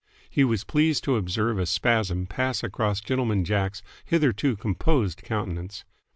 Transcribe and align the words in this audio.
He 0.31 0.43
was 0.43 0.63
pleased 0.63 1.03
to 1.03 1.15
observe 1.15 1.59
a 1.59 1.67
spasm 1.67 2.25
pass 2.25 2.63
across 2.63 3.01
Gentleman 3.01 3.45
Jack's 3.45 3.83
hitherto 4.03 4.55
composed 4.55 5.21
countenance. 5.21 5.85